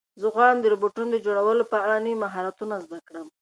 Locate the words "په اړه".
1.71-2.03